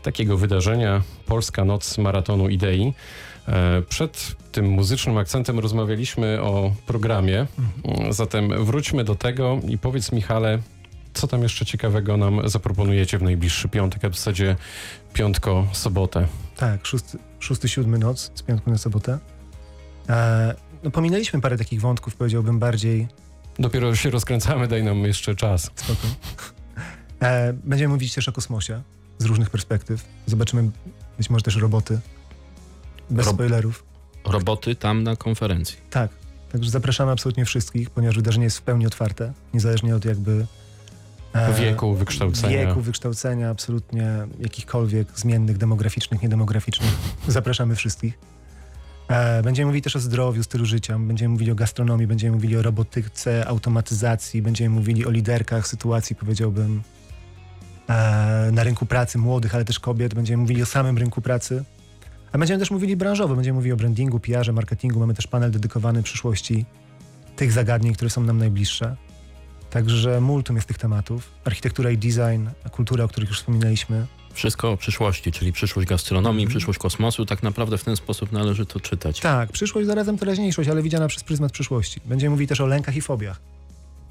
takiego 0.03 0.37
wydarzenia 0.37 1.01
Polska 1.25 1.65
Noc 1.65 1.97
Maratonu 1.97 2.49
Idei. 2.49 2.93
Przed 3.89 4.35
tym 4.51 4.69
muzycznym 4.69 5.17
akcentem 5.17 5.59
rozmawialiśmy 5.59 6.41
o 6.41 6.71
programie, 6.85 7.47
Mm, 7.83 8.13
zatem 8.13 8.65
wróćmy 8.65 9.03
do 9.03 9.15
tego 9.15 9.59
i 9.67 9.77
powiedz 9.77 10.11
Michale, 10.11 10.59
co 11.19 11.27
tam 11.27 11.43
jeszcze 11.43 11.65
ciekawego 11.65 12.17
nam 12.17 12.49
zaproponujecie 12.49 13.17
w 13.17 13.21
najbliższy 13.23 13.69
piątek, 13.69 14.05
a 14.05 14.09
w 14.09 14.15
zasadzie 14.15 14.55
piątko, 15.13 15.67
sobotę. 15.73 16.27
Tak, 16.57 16.85
szósty, 16.85 17.17
szósty, 17.39 17.69
siódmy 17.69 17.97
noc 17.97 18.31
z 18.35 18.41
piątku 18.41 18.71
na 18.71 18.77
sobotę. 18.77 19.19
E, 20.09 20.55
no 20.83 20.91
pominęliśmy 20.91 21.41
parę 21.41 21.57
takich 21.57 21.81
wątków, 21.81 22.15
powiedziałbym 22.15 22.59
bardziej 22.59 23.07
Dopiero 23.59 23.95
się 23.95 24.09
rozkręcamy, 24.09 24.67
daj 24.67 24.83
nam 24.83 24.97
jeszcze 25.03 25.35
czas. 25.35 25.63
spoko. 25.75 26.07
E, 27.21 27.53
będziemy 27.53 27.93
mówić 27.93 28.13
też 28.13 28.29
o 28.29 28.31
kosmosie 28.31 28.81
z 29.17 29.25
różnych 29.25 29.49
perspektyw. 29.49 30.05
Zobaczymy 30.25 30.69
być 31.17 31.29
może 31.29 31.43
też 31.43 31.55
roboty. 31.55 31.99
Bez 33.09 33.25
Rob- 33.25 33.35
spoilerów. 33.35 33.83
Roboty 34.25 34.75
tam 34.75 35.03
na 35.03 35.15
konferencji. 35.15 35.77
Tak, 35.89 36.11
także 36.51 36.69
zapraszamy 36.69 37.11
absolutnie 37.11 37.45
wszystkich, 37.45 37.89
ponieważ 37.89 38.15
wydarzenie 38.15 38.43
jest 38.43 38.57
w 38.57 38.61
pełni 38.61 38.87
otwarte, 38.87 39.33
niezależnie 39.53 39.95
od 39.95 40.05
jakby 40.05 40.45
Wieku, 41.59 41.95
wykształcenia. 41.95 42.67
wieku, 42.67 42.81
wykształcenia, 42.81 43.49
absolutnie 43.49 44.13
jakichkolwiek 44.39 45.07
zmiennych, 45.15 45.57
demograficznych, 45.57 46.21
niedemograficznych. 46.21 46.91
Zapraszamy 47.27 47.75
wszystkich. 47.75 48.19
E, 49.07 49.43
Będziemy 49.43 49.65
mówili 49.65 49.81
też 49.81 49.95
o 49.95 49.99
zdrowiu, 49.99 50.43
stylu 50.43 50.65
życia, 50.65 50.99
będziemy 50.99 51.31
mówili 51.31 51.51
o 51.51 51.55
gastronomii, 51.55 52.07
będziemy 52.07 52.35
mówili 52.35 52.57
o 52.57 52.61
robotyce, 52.61 53.47
automatyzacji, 53.47 54.41
będziemy 54.41 54.75
mówili 54.75 55.05
o 55.05 55.09
liderkach 55.11 55.67
sytuacji, 55.67 56.15
powiedziałbym, 56.15 56.81
e, 57.89 58.49
na 58.53 58.63
rynku 58.63 58.85
pracy 58.85 59.17
młodych, 59.17 59.55
ale 59.55 59.65
też 59.65 59.79
kobiet. 59.79 60.13
Będziemy 60.13 60.41
mówili 60.41 60.63
o 60.63 60.65
samym 60.65 60.97
rynku 60.97 61.21
pracy. 61.21 61.63
A 62.31 62.37
będziemy 62.37 62.59
też 62.59 62.71
mówili 62.71 62.95
branżowo, 62.95 63.35
będziemy 63.35 63.55
mówili 63.55 63.73
o 63.73 63.77
brandingu, 63.77 64.19
PR-ze, 64.19 64.51
marketingu. 64.51 64.99
Mamy 64.99 65.13
też 65.13 65.27
panel 65.27 65.51
dedykowany 65.51 66.03
przyszłości 66.03 66.65
tych 67.35 67.51
zagadnień, 67.51 67.93
które 67.93 68.09
są 68.09 68.23
nam 68.23 68.37
najbliższe. 68.37 68.95
Także 69.69 70.21
multum 70.21 70.55
jest 70.55 70.67
tych 70.67 70.77
tematów. 70.77 71.31
Architektura 71.45 71.91
i 71.91 71.97
design, 71.97 72.47
kultura, 72.71 73.03
o 73.03 73.07
których 73.07 73.29
już 73.29 73.39
wspominaliśmy. 73.39 74.05
Wszystko 74.33 74.71
o 74.71 74.77
przyszłości, 74.77 75.31
czyli 75.31 75.53
przyszłość 75.53 75.87
gastronomii, 75.87 76.43
Mhm. 76.43 76.49
przyszłość 76.49 76.79
kosmosu. 76.79 77.25
Tak 77.25 77.43
naprawdę 77.43 77.77
w 77.77 77.83
ten 77.83 77.95
sposób 77.95 78.31
należy 78.31 78.65
to 78.65 78.79
czytać. 78.79 79.19
Tak, 79.19 79.51
przyszłość 79.51 79.87
zarazem 79.87 80.17
teraźniejszość, 80.17 80.69
ale 80.69 80.81
widziana 80.83 81.07
przez 81.07 81.23
pryzmat 81.23 81.51
przyszłości. 81.51 82.01
Będziemy 82.05 82.29
mówili 82.29 82.47
też 82.47 82.61
o 82.61 82.65
lękach 82.65 82.95
i 82.95 83.01
fobiach. 83.01 83.39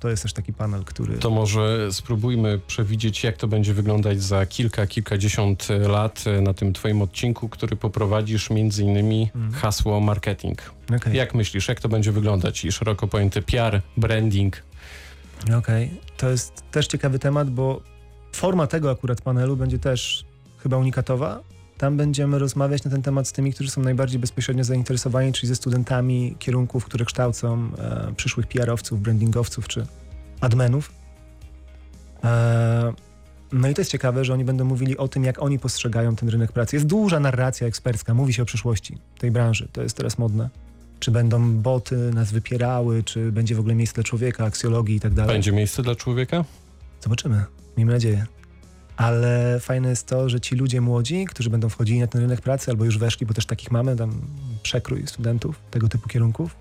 To 0.01 0.09
jest 0.09 0.23
też 0.23 0.33
taki 0.33 0.53
panel, 0.53 0.85
który... 0.85 1.19
To 1.19 1.31
może 1.31 1.93
spróbujmy 1.93 2.61
przewidzieć, 2.67 3.25
jak 3.25 3.37
to 3.37 3.49
będzie 3.49 3.75
wyglądać 3.75 4.23
za 4.23 4.47
kilka, 4.47 4.87
kilkadziesiąt 4.87 5.69
lat 5.89 6.25
e, 6.27 6.41
na 6.41 6.55
tym 6.55 6.73
twoim 6.73 7.03
odcinku, 7.03 7.49
który 7.49 7.77
poprowadzisz 7.77 8.51
między 8.51 8.83
innymi 8.85 9.31
Mhm. 9.35 9.53
hasło 9.55 10.01
marketing. 10.01 10.59
Okej, 10.97 11.17
Jak 11.17 11.35
myślisz, 11.35 11.69
jak 11.69 11.81
to 11.81 11.89
będzie 11.89 12.13
wyglądać? 12.13 12.65
I 12.65 12.73
szeroko 12.73 13.09
pojęty 13.09 13.43
PR, 13.43 13.81
branding. 13.97 14.63
Okej. 15.59 16.01
To 16.17 16.31
jest 16.31 16.63
też 16.71 16.87
ciekawy 16.87 17.19
temat, 17.19 17.51
bo 17.51 17.83
forma 18.33 18.67
tego 18.67 18.91
akurat 18.91 19.21
panelu 19.21 19.57
będzie 19.57 19.79
też 19.79 20.25
chyba 20.59 20.77
unikatowa. 20.77 21.41
Tam 21.79 21.97
będziemy 21.97 22.39
rozmawiać 22.39 22.85
na 22.85 22.91
ten 22.91 23.03
temat 23.03 23.29
z 23.29 23.33
tymi, 23.33 23.53
którzy 23.53 23.71
są 23.71 23.83
najbardziej 23.83 24.21
bezpośrednio 24.21 24.65
zainteresowani, 24.65 25.33
czyli 25.33 25.49
ze 25.49 25.57
studentami 25.57 26.37
kierunków, 26.39 26.85
które 26.85 27.05
kształcą 27.05 27.71
e, 27.79 28.13
przyszłych 28.17 28.47
PR-owców, 28.47 29.01
brandingowców 29.01 29.69
czy 29.69 29.87
admenów. 30.41 30.93
E, 32.25 32.93
no 33.53 33.69
i 33.69 33.75
to 33.75 33.81
jest 33.81 33.91
ciekawe, 33.91 34.25
że 34.25 34.33
oni 34.33 34.45
będą 34.45 34.65
mówili 34.65 34.97
o 34.97 35.09
tym, 35.09 35.25
jak 35.25 35.43
oni 35.43 35.59
postrzegają 35.59 36.17
ten 36.17 36.29
rynek 36.29 36.53
pracy. 36.53 36.77
Jest 36.77 36.87
duża 36.87 37.21
narracja 37.21 37.67
ekspercka, 37.67 38.15
mówi 38.15 38.33
się 38.33 38.43
o 38.43 38.47
przyszłości 38.47 38.99
tej 39.19 39.31
branży, 39.31 39.69
to 39.73 39.83
jest 39.83 39.97
teraz 39.97 40.19
modne. 40.19 40.49
Czy 41.01 41.11
będą 41.11 41.53
boty 41.53 41.97
nas 41.97 42.33
wypierały, 42.33 43.03
czy 43.03 43.33
będzie 43.33 43.55
w 43.55 43.61
ogóle 43.61 43.75
miejsce 43.75 43.95
dla 43.95 44.05
człowieka, 44.05 44.45
aksjologii 44.45 44.97
i 44.97 45.01
tak 45.01 45.15
dalej. 45.15 45.33
Będzie 45.33 45.53
miejsce 45.53 45.83
dla 45.83 45.95
człowieka? 45.95 46.45
Zobaczymy. 47.01 47.45
Miejmy 47.77 47.93
nadzieję. 47.93 48.27
Ale 48.97 49.61
fajne 49.61 49.89
jest 49.89 50.07
to, 50.07 50.29
że 50.29 50.41
ci 50.41 50.57
ludzie 50.57 50.81
młodzi, 50.81 51.25
którzy 51.25 51.51
będą 51.51 51.69
wchodzili 51.69 52.01
na 52.01 52.07
ten 52.07 52.21
rynek 52.21 52.41
pracy 52.41 52.71
albo 52.71 52.85
już 52.85 52.99
weszli, 52.99 53.27
bo 53.27 53.35
też 53.35 53.47
takich 53.47 53.71
mamy, 53.71 53.97
tam 53.97 54.21
przekrój 54.63 55.07
studentów 55.07 55.61
tego 55.71 55.89
typu 55.89 56.09
kierunków, 56.09 56.57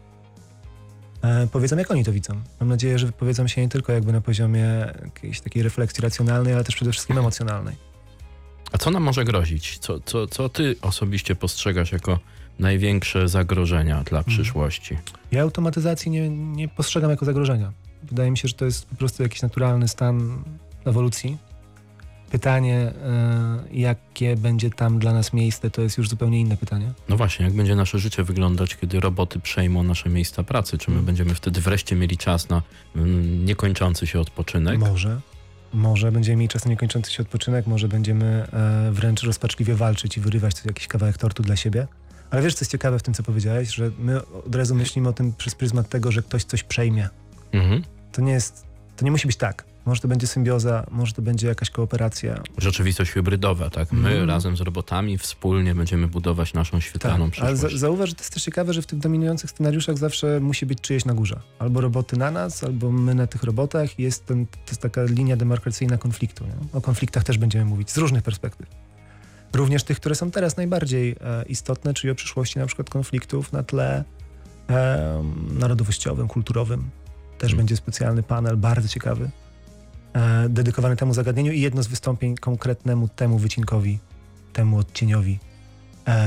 e, 1.22 1.48
powiedzą, 1.52 1.78
jak 1.78 1.92
oni 1.92 2.06
to 2.06 2.12
widzą. 2.12 2.42
Mam 2.60 2.70
nadzieję, 2.70 3.00
że 3.00 3.06
wypowiedzą 3.06 3.48
się 3.48 3.62
nie 3.62 3.70
tylko 3.70 3.94
jakby 3.94 4.14
na 4.14 4.22
poziomie 4.22 4.94
jakiejś 5.04 5.42
takiej 5.42 5.64
refleksji 5.64 6.02
racjonalnej, 6.02 6.54
ale 6.54 6.64
też 6.64 6.76
przede 6.76 6.92
wszystkim 6.92 7.18
emocjonalnej. 7.18 7.76
A 8.72 8.78
co 8.78 8.92
nam 8.92 9.04
może 9.04 9.26
grozić? 9.26 9.78
Co, 9.78 10.00
co, 10.00 10.28
co 10.28 10.50
ty 10.50 10.76
osobiście 10.82 11.36
postrzegasz 11.36 11.92
jako 11.92 12.20
największe 12.60 13.28
zagrożenia 13.28 14.04
dla 14.04 14.18
Mhm. 14.20 14.38
przyszłości? 14.38 14.98
Ja 15.32 15.42
automatyzacji 15.42 16.12
nie, 16.12 16.30
nie 16.30 16.68
postrzegam 16.68 17.10
jako 17.12 17.26
zagrożenia. 17.26 17.72
Wydaje 18.04 18.32
mi 18.32 18.38
się, 18.38 18.48
że 18.48 18.54
to 18.54 18.66
jest 18.66 18.86
po 18.86 18.96
prostu 18.96 19.24
jakiś 19.24 19.42
naturalny 19.42 19.88
stan 19.88 20.44
ewolucji. 20.86 21.38
Pytanie, 22.32 22.76
e, 22.76 22.94
jakie 23.72 24.36
będzie 24.36 24.70
tam 24.70 25.00
dla 25.00 25.14
nas 25.14 25.34
miejsce, 25.34 25.70
to 25.70 25.82
jest 25.82 25.98
już 25.98 26.10
zupełnie 26.10 26.40
inne 26.40 26.58
pytanie. 26.58 26.92
No 27.10 27.18
właśnie, 27.18 27.46
jak 27.46 27.54
będzie 27.54 27.76
nasze 27.76 28.00
życie 28.00 28.24
wyglądać, 28.24 28.76
kiedy 28.76 29.00
roboty 29.00 29.40
przejmą 29.40 29.84
nasze 29.84 30.10
miejsca 30.10 30.44
pracy? 30.44 30.78
Czy 30.78 30.90
my 30.92 30.96
Mm. 30.96 31.06
będziemy 31.06 31.36
wtedy 31.36 31.62
wreszcie 31.62 31.96
mieli 31.96 32.18
czas 32.18 32.50
na 32.50 32.62
mm, 32.96 33.46
niekończący 33.46 34.08
się 34.08 34.20
odpoczynek? 34.20 34.80
Może. 34.80 35.20
Może 35.74 36.12
będziemy 36.12 36.36
mieli 36.38 36.50
czas 36.50 36.66
na 36.66 36.72
niekończący 36.72 37.12
się 37.14 37.24
odpoczynek, 37.24 37.68
może 37.68 37.88
będziemy 37.88 38.26
e, 38.54 38.92
wręcz 38.92 39.24
rozpaczliwie 39.24 39.76
walczyć 39.76 40.18
i 40.18 40.22
wyrywać 40.22 40.56
jakiś 40.66 40.88
kawałek 40.88 41.18
tortu 41.18 41.44
dla 41.44 41.56
siebie. 41.56 41.88
Ale 42.32 42.42
wiesz, 42.42 42.54
co 42.56 42.62
jest 42.64 42.72
ciekawe 42.72 43.00
w 43.00 43.04
tym, 43.04 43.14
co 43.14 43.24
powiedziałeś, 43.24 43.70
że 43.76 43.92
my 44.00 44.26
od 44.26 44.56
razu 44.56 44.76
myślimy 44.76 45.10
o 45.10 45.14
tym 45.14 45.34
przez 45.34 45.56
pryzmat 45.56 45.90
tego, 45.90 46.12
że 46.12 46.22
ktoś 46.22 46.44
coś 46.44 46.64
przejmie. 46.64 47.10
Mhm. 47.52 47.84
To 48.12 48.22
nie 48.22 48.32
jest, 48.32 48.66
to 48.98 49.06
nie 49.06 49.12
musi 49.12 49.28
być 49.28 49.38
tak. 49.38 49.66
Może 49.86 50.02
to 50.02 50.08
będzie 50.08 50.28
symbioza, 50.28 50.86
może 50.92 51.14
to 51.14 51.22
będzie 51.22 51.48
jakaś 51.48 51.70
kooperacja. 51.70 52.44
Rzeczywistość 52.58 53.12
hybrydowa, 53.12 53.70
tak? 53.70 53.92
My 53.92 54.10
Mhm. 54.10 54.30
razem 54.30 54.58
z 54.58 54.62
robotami 54.62 55.18
wspólnie 55.18 55.76
będziemy 55.76 56.08
budować 56.08 56.54
naszą 56.54 56.80
świetlaną 56.80 57.32
Tak, 57.32 57.40
ale 57.40 57.52
przyszłość. 57.54 57.76
za, 57.76 57.80
zauważ, 57.80 58.10
że 58.10 58.16
to 58.16 58.22
jest 58.22 58.34
też 58.34 58.44
ciekawe, 58.44 58.74
że 58.74 58.82
w 58.82 58.86
tych 58.86 59.00
dominujących 59.00 59.50
scenariuszach 59.50 59.98
zawsze 59.98 60.40
musi 60.40 60.66
być 60.66 60.82
czyjeś 60.82 61.06
na 61.06 61.14
górze. 61.14 61.40
Albo 61.60 61.82
roboty 61.82 62.18
na 62.18 62.32
nas, 62.32 62.64
albo 62.64 62.92
my 62.92 63.16
na 63.16 63.28
tych 63.28 63.44
robotach. 63.44 64.00
Jest 64.00 64.26
ten, 64.26 64.46
to 64.46 64.58
jest 64.68 64.82
taka 64.82 65.04
linia 65.04 65.38
demarkacyjna 65.38 65.98
konfliktu. 65.98 66.44
Nie? 66.46 66.54
O 66.74 66.82
konfliktach 66.82 67.24
też 67.24 67.38
będziemy 67.38 67.66
mówić 67.66 67.92
z 67.92 67.98
różnych 67.98 68.24
perspektyw. 68.24 68.68
Również 69.54 69.84
tych, 69.84 70.00
które 70.00 70.16
są 70.16 70.32
teraz 70.32 70.58
najbardziej 70.58 71.16
e, 71.22 71.44
istotne, 71.44 71.94
czyli 71.94 72.12
o 72.12 72.16
przyszłości 72.16 72.60
na 72.60 72.66
przykład 72.66 72.90
konfliktów 72.90 73.54
na 73.54 73.64
tle 73.64 74.04
e, 74.70 75.24
narodowościowym, 75.60 76.28
kulturowym. 76.28 76.90
Też 77.38 77.50
Hmm. 77.52 77.58
będzie 77.58 77.78
specjalny 77.78 78.24
panel, 78.24 78.58
bardzo 78.58 78.88
ciekawy, 78.88 79.30
e, 80.14 80.50
dedykowany 80.50 80.96
temu 80.96 81.14
zagadnieniu 81.14 81.52
i 81.52 81.62
jedno 81.62 81.84
z 81.84 81.88
wystąpień 81.88 82.36
konkretnemu 82.36 83.08
temu 83.08 83.38
wycinkowi, 83.38 84.00
temu 84.54 84.78
odcieniowi 84.78 85.40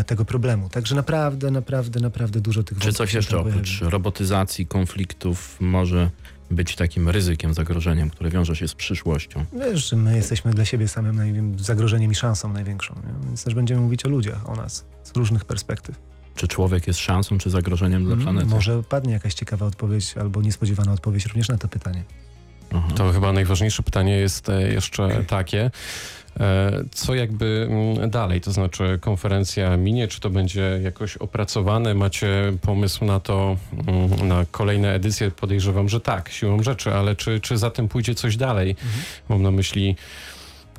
tego 0.07 0.25
problemu. 0.25 0.69
Także 0.69 0.95
naprawdę, 0.95 1.51
naprawdę, 1.51 2.01
naprawdę 2.01 2.41
dużo 2.41 2.63
tych 2.63 2.79
Czy 2.79 2.93
coś 2.93 3.15
jeszcze 3.15 3.39
oprócz 3.39 3.81
robotyzacji, 3.81 4.67
konfliktów 4.67 5.57
może 5.61 6.11
być 6.51 6.77
takim 6.77 7.09
ryzykiem, 7.09 7.55
zagrożeniem, 7.55 8.11
które 8.11 8.31
wiąże 8.31 8.57
się 8.57 8.69
z 8.69 8.75
przyszłością? 8.75 9.45
Wiesz, 9.53 9.91
że 9.91 9.97
my 9.97 10.17
jesteśmy 10.17 10.55
dla 10.55 10.65
siebie 10.65 10.89
samym 10.89 11.59
zagrożeniem 11.59 12.13
i 12.13 12.15
szansą 12.15 12.53
największą, 12.53 12.95
nie? 12.95 13.27
więc 13.27 13.45
też 13.45 13.55
będziemy 13.55 13.81
mówić 13.81 14.07
o 14.07 14.09
ludziach, 14.09 14.49
o 14.51 14.55
nas, 14.57 14.85
z 15.05 15.17
różnych 15.17 15.45
perspektyw. 15.45 15.97
Czy 16.35 16.49
człowiek 16.49 16.87
jest 16.87 16.99
szansą, 16.99 17.39
czy 17.39 17.51
zagrożeniem 17.51 18.05
dla 18.05 18.13
Mm, 18.13 18.25
planety? 18.25 18.47
Może 18.47 18.83
padnie 18.83 19.13
jakaś 19.13 19.35
ciekawa 19.35 19.67
odpowiedź 19.67 20.17
albo 20.17 20.43
niespodziewana 20.43 20.93
odpowiedź 20.93 21.27
również 21.27 21.49
na 21.49 21.59
to 21.59 21.69
pytanie. 21.69 22.05
Aha. 22.75 22.89
To 22.97 23.13
chyba 23.13 23.33
najważniejsze 23.33 23.83
pytanie 23.83 24.17
jest 24.17 24.49
e, 24.49 24.73
jeszcze 24.73 25.09
takie. 25.37 25.71
E, 26.41 26.85
Co 26.93 27.15
jakby 27.15 27.69
mm, 27.71 28.11
dalej, 28.11 28.41
to 28.41 28.53
znaczy 28.53 28.99
konferencja 29.01 29.77
minie, 29.77 30.09
czy 30.09 30.21
to 30.21 30.31
będzie 30.31 30.81
jakoś 30.83 31.17
opracowane? 31.17 31.95
Macie 31.95 32.53
pomysł 32.63 33.05
na 33.05 33.21
to, 33.21 33.57
mm, 33.87 34.29
na 34.29 34.45
kolejne 34.51 34.95
edycje? 34.95 35.31
Podejrzewam, 35.31 35.89
że 35.89 36.01
tak, 36.01 36.29
siłą 36.29 36.63
rzeczy, 36.63 36.95
ale 36.95 37.17
czy, 37.17 37.41
czy 37.41 37.59
za 37.59 37.71
tym 37.71 37.89
pójdzie 37.89 38.15
coś 38.15 38.37
dalej? 38.37 38.77
Mam 39.29 39.43
na 39.43 39.51
myśli 39.51 39.97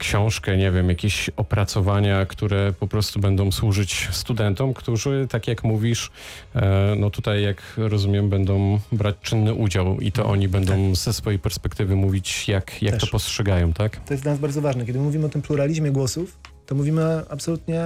książkę, 0.02 0.58
nie 0.58 0.72
wiem, 0.72 0.90
jakieś 0.90 1.30
opracowania, 1.30 2.26
które 2.26 2.74
po 2.80 2.88
prostu 2.88 3.20
będą 3.20 3.52
służyć 3.52 4.08
studentom, 4.12 4.74
którzy, 4.74 5.28
tak 5.30 5.48
jak 5.48 5.64
mówisz, 5.64 6.12
e, 6.56 6.96
no 6.98 7.10
tutaj, 7.10 7.44
jak 7.44 7.62
rozumiem, 7.78 8.30
będą 8.30 8.80
brać 8.92 9.16
czynny 9.22 9.54
udział 9.54 10.00
i 10.00 10.12
to 10.12 10.26
oni 10.26 10.48
będą 10.48 10.96
ze 10.96 11.14
swojej 11.14 11.40
perspektywy 11.40 11.96
mówić, 11.96 12.48
jak, 12.48 12.82
jak 12.82 12.98
to 12.98 13.08
postrzegają, 13.08 13.74
tak? 13.74 14.06
To 14.06 14.14
jest 14.14 14.24
dla 14.24 14.32
nas 14.32 14.42
bardzo 14.42 14.62
ważne. 14.62 14.86
Kiedy 14.86 15.00
mówimy 15.00 15.26
o 15.26 15.30
tym 15.30 15.42
pluralizmie 15.42 15.92
głosów, 15.92 16.38
to 16.66 16.76
mówimy 16.76 17.22
absolutnie, 17.30 17.82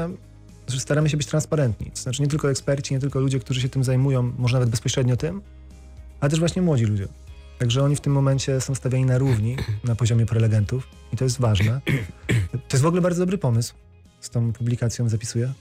że 0.67 0.79
staramy 0.79 1.09
się 1.09 1.17
być 1.17 1.27
transparentni. 1.27 1.91
To 1.91 2.01
znaczy 2.01 2.21
nie 2.21 2.27
tylko 2.27 2.49
eksperci, 2.51 2.93
nie 2.93 2.99
tylko 2.99 3.19
ludzie, 3.19 3.39
którzy 3.39 3.61
się 3.61 3.69
tym 3.69 3.83
zajmują, 3.83 4.31
może 4.37 4.53
nawet 4.53 4.69
bezpośrednio 4.69 5.17
tym, 5.17 5.41
ale 6.19 6.29
też 6.29 6.39
właśnie 6.39 6.61
młodzi 6.61 6.85
ludzie. 6.85 7.07
Także 7.59 7.83
oni 7.83 7.95
w 7.95 8.01
tym 8.01 8.13
momencie 8.13 8.61
są 8.61 8.75
stawiani 8.75 9.05
na 9.05 9.17
równi 9.17 9.57
na 9.83 9.95
poziomie 9.95 10.25
prelegentów 10.25 10.87
i 11.13 11.17
to 11.17 11.23
jest 11.23 11.39
ważne. 11.39 11.81
To 12.51 12.77
jest 12.77 12.83
w 12.83 12.85
ogóle 12.85 13.01
bardzo 13.01 13.21
dobry 13.21 13.37
pomysł 13.37 13.73
z 14.21 14.29
tą 14.29 14.53
publikacją 14.53 15.09
zapisuję. 15.09 15.53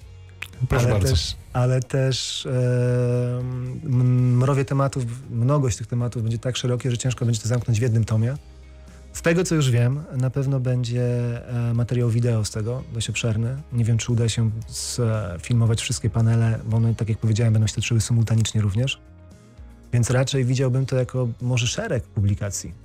Proszę 0.69 0.85
ale 0.85 0.95
bardzo. 0.95 1.11
Też, 1.11 1.37
ale 1.53 1.81
też 1.81 2.47
e, 2.47 3.43
mrowie 4.39 4.65
tematów, 4.65 5.05
mnogość 5.31 5.77
tych 5.77 5.87
tematów 5.87 6.23
będzie 6.23 6.39
tak 6.39 6.57
szerokie, 6.57 6.91
że 6.91 6.99
ciężko 6.99 7.25
będzie 7.25 7.41
to 7.41 7.49
zamknąć 7.49 7.79
w 7.79 7.83
jednym 7.83 8.05
tomie. 8.05 8.35
Z 9.13 9.23
tego, 9.23 9.45
co 9.45 9.55
już 9.55 9.71
wiem, 9.71 10.03
na 10.17 10.31
pewno 10.31 10.61
będzie 10.61 11.03
e, 11.71 11.75
materiał 11.75 12.11
wideo 12.11 12.45
z 12.45 12.51
tego, 12.51 12.83
dość 12.93 13.11
obszerny. 13.11 13.57
Nie 13.73 13.85
wiem, 13.85 13.99
czy 13.99 14.13
uda 14.13 14.29
się 14.29 14.51
sfilmować 14.69 15.81
wszystkie 15.81 16.11
panele, 16.11 16.59
bo 16.67 16.77
one, 16.77 16.95
tak 16.95 17.09
jak 17.09 17.19
powiedziałem, 17.19 17.53
będą 17.53 17.67
się 17.67 17.75
toczyły 17.75 18.01
symultanicznie 18.01 18.61
również. 18.61 19.01
Więc 19.95 20.11
raczej 20.11 20.45
widziałbym 20.45 20.87
to 20.87 20.97
jako 20.97 21.29
może 21.43 21.67
szereg 21.67 22.05
publikacji. 22.05 22.84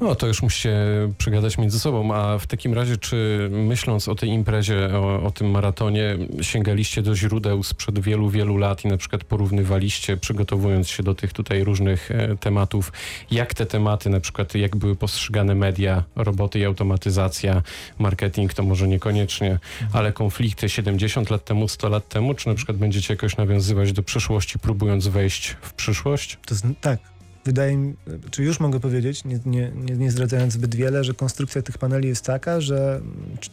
No, 0.00 0.14
to 0.14 0.26
już 0.26 0.42
musicie 0.42 0.76
przegadać 1.18 1.58
między 1.58 1.80
sobą, 1.80 2.14
a 2.14 2.38
w 2.38 2.46
takim 2.46 2.74
razie, 2.74 2.96
czy 2.96 3.48
myśląc 3.52 4.08
o 4.08 4.14
tej 4.14 4.28
imprezie, 4.28 4.88
o, 4.94 5.22
o 5.22 5.30
tym 5.30 5.50
maratonie, 5.50 6.18
sięgaliście 6.40 7.02
do 7.02 7.16
źródeł 7.16 7.62
sprzed 7.62 7.98
wielu, 7.98 8.30
wielu 8.30 8.56
lat 8.56 8.84
i 8.84 8.88
na 8.88 8.96
przykład 8.96 9.24
porównywaliście, 9.24 10.16
przygotowując 10.16 10.88
się 10.88 11.02
do 11.02 11.14
tych 11.14 11.32
tutaj 11.32 11.64
różnych 11.64 12.10
e, 12.10 12.36
tematów, 12.36 12.92
jak 13.30 13.54
te 13.54 13.66
tematy, 13.66 14.10
na 14.10 14.20
przykład 14.20 14.54
jak 14.54 14.76
były 14.76 14.96
postrzegane 14.96 15.54
media, 15.54 16.04
roboty 16.16 16.58
i 16.58 16.64
automatyzacja, 16.64 17.62
marketing 17.98 18.54
to 18.54 18.62
może 18.62 18.88
niekoniecznie, 18.88 19.58
ale 19.92 20.12
konflikty 20.12 20.68
70 20.68 21.30
lat 21.30 21.44
temu, 21.44 21.68
100 21.68 21.88
lat 21.88 22.08
temu, 22.08 22.34
czy 22.34 22.48
na 22.48 22.54
przykład 22.54 22.76
będziecie 22.76 23.14
jakoś 23.14 23.36
nawiązywać 23.36 23.92
do 23.92 24.02
przyszłości, 24.02 24.58
próbując 24.58 25.06
wejść 25.08 25.56
w 25.62 25.72
przyszłość? 25.72 26.38
To 26.46 26.54
tak, 26.80 26.98
wydaje 27.44 27.76
mi, 27.76 27.94
czy 28.30 28.42
już 28.42 28.60
mogę 28.60 28.80
powiedzieć, 28.80 29.24
nie, 29.24 29.40
nie, 29.46 29.72
nie, 29.74 30.10
zdradzając 30.10 30.52
zbyt 30.52 30.74
wiele, 30.74 31.04
że 31.04 31.14
konstrukcja 31.14 31.62
tych 31.62 31.78
paneli 31.78 32.08
jest 32.08 32.24
taka, 32.24 32.60
że 32.60 33.00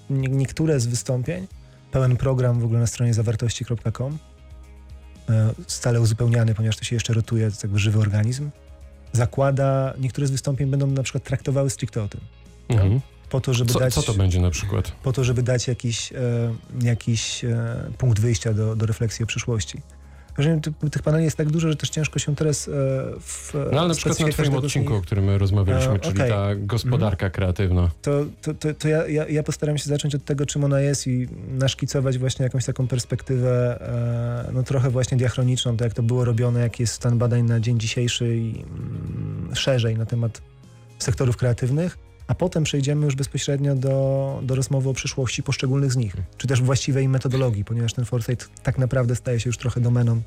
mm, 0.10 0.38
niektóre 0.38 0.80
z 0.80 0.86
wystąpień, 0.86 1.48
pełen 1.92 2.18
program 2.18 2.60
w 2.60 2.66
ogóle 2.66 2.80
na 2.80 2.88
stronie 2.88 3.14
zawartości.com, 3.14 4.18
e, 5.30 5.54
stale 5.68 6.02
uzupełniany, 6.02 6.56
ponieważ 6.56 6.78
to 6.78 6.84
się 6.84 6.96
jeszcze 6.96 7.14
rotuje, 7.14 7.44
to 7.44 7.48
jest 7.48 7.64
jakby 7.64 7.80
żywy 7.80 8.00
organizm, 8.00 8.50
zakłada, 9.12 9.94
niektóre 10.00 10.28
z 10.28 10.32
wystąpień 10.32 10.70
będą 10.70 10.88
na 10.88 11.04
przykład 11.04 11.24
traktowały 11.24 11.70
stricte 11.70 12.04
o 12.04 12.08
tym. 12.08 12.22
Mhm. 12.70 13.02
Po 13.30 13.42
to, 13.42 13.54
żeby 13.54 13.74
Co, 13.74 13.80
dać, 13.80 13.94
co 13.94 14.04
to 14.04 14.14
będzie 14.14 14.42
na 14.42 14.50
przykład? 14.50 14.92
po 15.04 15.14
to, 15.14 15.24
żeby 15.24 15.44
dać 15.44 15.68
jakiś, 15.68 16.14
e, 16.14 16.18
jakiś 16.82 17.44
e, 17.44 17.92
punkt 17.98 18.20
wyjścia 18.20 18.54
do, 18.54 18.76
do 18.76 18.86
refleksji 18.86 19.24
o 19.24 19.26
przyszłości. 19.26 19.82
Że 20.40 20.60
tych, 20.62 20.92
tych 20.92 21.02
paneli 21.02 21.24
jest 21.26 21.38
tak 21.38 21.50
dużo, 21.50 21.70
że 21.70 21.76
też 21.76 21.90
ciężko 21.90 22.20
się 22.20 22.36
teraz 22.36 22.68
e, 22.68 22.72
w 23.20 23.54
No 23.72 23.80
ale 23.80 23.88
na 23.88 23.96
przykład 23.96 24.20
na 24.20 24.28
twoim 24.28 24.54
odcinku, 24.54 24.96
o 24.96 25.02
którym 25.02 25.26
my 25.26 25.38
rozmawialiśmy, 25.38 25.94
E, 25.94 26.00
czyli 26.00 26.16
okej. 26.16 26.30
ta 26.30 26.56
gospodarka 26.56 27.30
kreatywna. 27.30 27.90
to, 28.02 28.26
to, 28.42 28.54
to, 28.54 28.74
to 28.74 28.88
ja, 28.88 29.08
ja, 29.08 29.28
ja 29.28 29.44
postaram 29.44 29.78
się 29.78 29.90
zacząć 29.90 30.16
od 30.16 30.26
tego, 30.26 30.46
czym 30.46 30.64
ona 30.64 30.80
jest 30.80 31.08
i 31.08 31.28
naszkicować 31.50 32.18
właśnie 32.18 32.44
jakąś 32.44 32.66
taką 32.66 32.88
perspektywę 32.88 33.82
e, 34.48 34.52
no 34.54 34.64
trochę 34.64 34.90
właśnie 34.90 35.18
diachroniczną, 35.18 35.78
to 35.78 35.84
jak 35.84 35.94
to 35.94 36.04
było 36.04 36.26
robione, 36.26 36.60
jaki 36.60 36.84
jest 36.84 36.94
stan 36.94 37.18
badań 37.18 37.44
na 37.44 37.60
dzień 37.60 37.80
dzisiejszy 37.80 38.38
i 38.38 38.50
mm, 38.50 39.56
szerzej 39.56 39.98
na 39.98 40.06
temat 40.06 40.42
sektorów 41.00 41.38
kreatywnych, 41.38 41.98
a 42.30 42.36
potem 42.36 42.64
przejdziemy 42.64 43.06
już 43.06 43.16
bezpośrednio 43.16 43.76
do, 43.76 44.40
do 44.44 44.56
rozmowy 44.56 44.90
o 44.90 44.94
przyszłości 44.94 45.44
poszczególnych 45.44 45.92
z 45.92 45.96
nich, 45.96 46.14
czy 46.38 46.48
też 46.48 46.62
właściwej 46.62 47.10
metodologii, 47.10 47.66
ponieważ 47.66 47.94
ten 47.94 48.06
foresight 48.06 48.62
tak 48.64 48.78
naprawdę 48.78 49.16
staje 49.16 49.40
się 49.40 49.50
już 49.50 49.58
trochę 49.58 49.82
domeną 49.82 50.22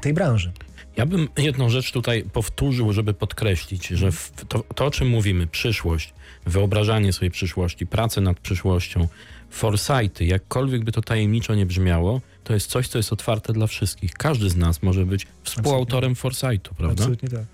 tej 0.00 0.14
branży. 0.14 0.52
Ja 0.96 1.06
bym 1.06 1.28
jedną 1.36 1.68
rzecz 1.68 1.92
tutaj 1.92 2.24
powtórzył, 2.32 2.92
żeby 2.92 3.14
podkreślić, 3.14 3.88
że 3.88 4.10
to, 4.48 4.58
to, 4.74 4.86
o 4.86 4.90
czym 4.90 5.08
mówimy, 5.08 5.46
przyszłość, 5.46 6.14
wyobrażanie 6.46 7.12
sobie 7.12 7.30
przyszłości, 7.30 7.86
pracę 7.86 8.20
nad 8.20 8.40
przyszłością, 8.40 9.08
foresighty, 9.50 10.24
jakkolwiek 10.24 10.84
by 10.84 10.92
to 10.92 11.02
tajemniczo 11.02 11.54
nie 11.54 11.66
brzmiało, 11.66 12.20
to 12.44 12.54
jest 12.54 12.70
coś, 12.70 12.88
co 12.88 12.98
jest 12.98 13.12
otwarte 13.12 13.52
dla 13.52 13.66
wszystkich. 13.66 14.12
Każdy 14.12 14.50
z 14.50 14.56
nas 14.56 14.82
może 14.82 15.06
być 15.06 15.26
współautorem 15.42 16.14
foresightu, 16.14 16.74
prawda? 16.74 17.02
Absolutnie 17.02 17.28
tak. 17.28 17.44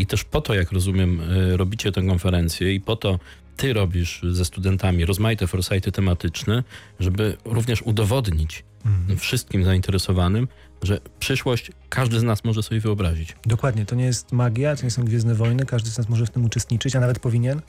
I 0.00 0.06
też 0.06 0.24
po 0.24 0.40
to, 0.40 0.54
jak 0.54 0.72
rozumiem, 0.72 1.20
y, 1.20 1.56
robicie 1.56 1.92
tę 1.92 2.02
konferencję 2.02 2.74
i 2.74 2.80
po 2.80 2.96
to 2.96 3.18
ty 3.56 3.72
robisz 3.72 4.20
ze 4.30 4.44
studentami 4.44 5.04
rozmaite 5.04 5.46
foresighty 5.46 5.92
tematyczne, 5.92 6.64
żeby 7.00 7.36
również 7.44 7.82
udowodnić 7.82 8.64
Mhm. 8.84 9.18
wszystkim 9.18 9.64
zainteresowanym, 9.64 10.48
że 10.82 11.00
przyszłość 11.18 11.70
każdy 11.88 12.20
z 12.20 12.22
nas 12.22 12.44
może 12.44 12.62
sobie 12.62 12.80
wyobrazić. 12.80 13.36
Dokładnie, 13.46 13.86
to 13.86 13.94
nie 13.96 14.04
jest 14.04 14.32
magia, 14.32 14.76
to 14.76 14.84
nie 14.84 14.90
są 14.90 15.04
Gwiezdne 15.04 15.34
Wojny, 15.34 15.66
każdy 15.66 15.90
z 15.90 15.98
nas 15.98 16.08
może 16.08 16.26
w 16.26 16.30
tym 16.30 16.44
uczestniczyć, 16.44 16.96
a 16.96 17.00
nawet 17.00 17.18
powinien. 17.18 17.60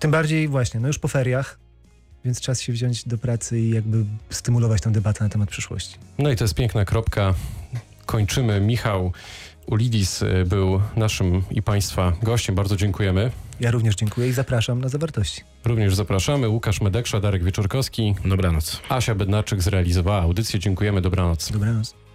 Tym 0.00 0.10
bardziej 0.10 0.48
właśnie, 0.48 0.80
no 0.80 0.86
już 0.86 0.98
po 0.98 1.08
feriach, 1.08 1.58
więc 2.24 2.40
czas 2.40 2.60
się 2.60 2.72
wziąć 2.72 3.08
do 3.08 3.18
pracy 3.18 3.60
i 3.60 3.70
jakby 3.70 4.04
stymulować 4.30 4.80
tę 4.82 4.92
debatę 4.92 5.24
na 5.24 5.30
temat 5.30 5.48
przyszłości. 5.48 5.96
No 6.18 6.30
i 6.30 6.36
to 6.36 6.44
jest 6.44 6.54
piękna 6.54 6.84
kropka. 6.84 7.34
Kończymy. 8.06 8.60
Michał 8.60 9.12
Ulidis 9.66 10.22
y, 10.22 10.44
był 10.46 10.80
naszym 10.96 11.42
i 11.50 11.62
Państwa 11.62 12.12
gościem. 12.22 12.54
Bardzo 12.54 12.76
dziękujemy. 12.76 13.30
Ja 13.60 13.70
również 13.70 13.94
dziękuję 13.94 14.28
i 14.28 14.32
zapraszam 14.32 14.80
na 14.80 14.88
zawartości. 14.88 15.42
Również 15.64 15.94
zapraszamy. 15.94 16.48
Łukasz 16.48 16.80
Medeksza, 16.80 17.20
Darek 17.20 17.44
Wieczorkowski, 17.44 18.14
Dobranoc. 18.24 18.80
Asia 18.88 19.14
Bednarczyk 19.14 19.62
zrealizowała 19.62 20.22
audycję. 20.22 20.60
Dziękujemy. 20.60 21.00
Dobranoc. 21.00 21.52
Dobranoc. 21.52 22.05